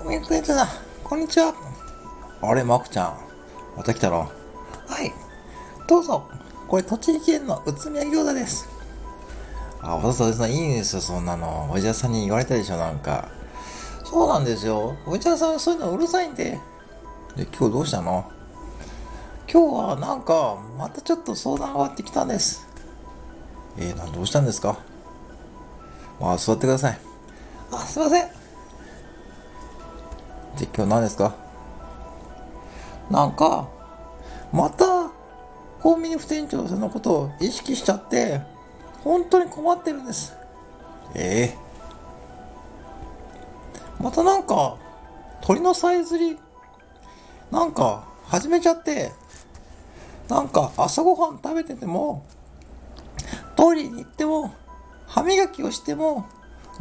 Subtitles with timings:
[0.00, 0.68] ー、クエントさん、
[1.02, 1.52] こんにちは。
[2.40, 3.18] あれ、マクちゃん。
[3.76, 4.20] また来たの？
[4.20, 5.12] はい。
[5.88, 6.24] どうぞ。
[6.68, 8.68] これ、栃木県の宇都宮餃子です。
[9.82, 11.68] あ、わざわざいいんですよ、そんなの。
[11.70, 13.28] おじさんに言われたでしょ、なんか。
[14.04, 14.96] そうなんですよ。
[15.04, 16.58] おじさんはそういうのうるさいんで。
[17.36, 18.30] で、今日どうしたの？
[19.52, 22.66] 今日はなんか、またちょっと相談があってきたんです。
[23.76, 24.78] えー、な、どうしたんですか？
[26.20, 27.00] まあ、座ってください。
[27.72, 28.28] あ、すいません。
[30.58, 31.34] で、今日何ですか？
[33.10, 33.68] なんか、
[34.52, 35.10] また、
[35.80, 38.40] コンビニ副店長さんのことを意識しちゃって、
[39.04, 40.36] 本当に困ってるんです。
[41.14, 44.76] ええー、またなんか、
[45.40, 46.36] 鳥のさえずり、
[47.50, 49.12] なんか、始めちゃって、
[50.28, 52.26] なんか朝ごはん食べてても、
[53.56, 54.52] トイレに行っても、
[55.06, 56.26] 歯磨きをしても、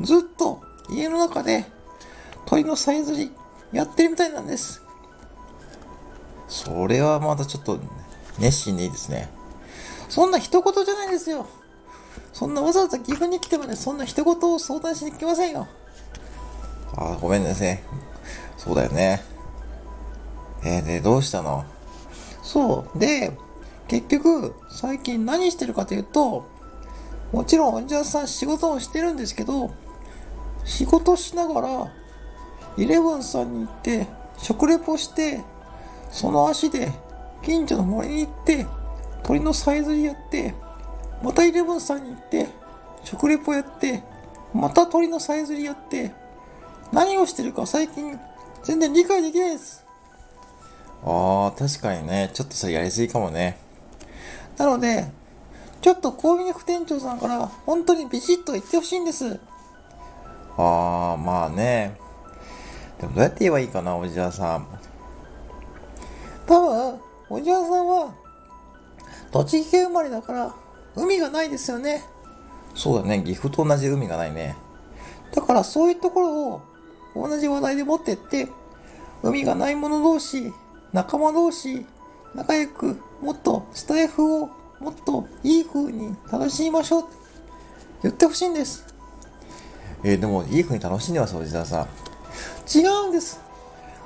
[0.02, 1.66] ずっと家の中で
[2.46, 3.32] 鳥のさえずり
[3.72, 4.82] やってるみたいなんです。
[6.48, 7.80] それはまたちょっと
[8.40, 9.30] 熱心でいいですね。
[10.10, 11.46] そんな一言じゃないですよ。
[12.32, 15.68] そんなわざわざ岐阜に来てもね、そんな一言を相談しに来ませんよ。
[16.96, 17.80] ああ、ごめんなさい。
[18.58, 19.24] そうだよね。
[20.64, 21.66] えー、で、どうしたの？
[22.42, 23.00] そう。
[23.00, 23.38] で、
[23.88, 26.46] 結局、最近何してるかというと、
[27.32, 29.72] もちろん、おじゃさん仕事をしてるんですけど、
[30.64, 31.94] 仕事しながら、
[32.78, 35.42] イレブンさんに行って、食レポして、
[36.12, 36.92] その足で、
[37.42, 38.66] 近所の森に行って、
[39.24, 40.54] 鳥のさえずりやって、
[41.24, 42.48] またイレブンさんに行って、
[43.04, 44.04] 食レポやって、
[44.54, 46.12] また鳥のさえずりやって、
[46.92, 48.18] 何をしてるか最近
[48.64, 49.86] 全然理解できないです。
[51.04, 52.32] ああ、確かにね。
[52.34, 53.58] ちょっとそれやりすぎかもね。
[54.58, 55.06] なので、
[55.82, 59.40] ちょっとコンビニ副店長さんから本当にビシッと言ってほしいんです。
[60.58, 61.98] ああ、まあね。
[63.00, 64.68] でもどうやって言えばいいかな、おじやさん。
[66.46, 67.00] 多分、
[67.30, 68.14] おじやさんは、
[69.32, 70.56] 栃木県生まれだから、
[70.96, 72.04] 海がないですよね。
[72.74, 74.56] そうだね、岐阜と同じ海がないね。
[75.34, 76.62] だからそういうところを
[77.16, 78.48] 同じ話題で持ってって、
[79.24, 80.54] 海がない者同士、
[80.94, 81.86] 仲間同士、
[82.34, 84.50] 仲良く、もっとスタイフを
[84.80, 87.10] もっといい風に楽しみましょうって
[88.04, 88.86] 言ってほしいんです。
[90.04, 92.07] えー、でも、いい風に楽しんでます、おじさん。
[92.74, 93.40] 違うんです。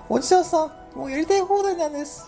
[0.09, 2.27] おじさんさんもうやりたい放題なんです。